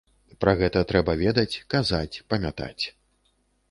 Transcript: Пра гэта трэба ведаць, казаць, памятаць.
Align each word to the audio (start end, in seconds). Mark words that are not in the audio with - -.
Пра 0.45 0.53
гэта 0.61 0.83
трэба 0.93 1.15
ведаць, 1.23 1.61
казаць, 1.77 2.21
памятаць. 2.35 2.83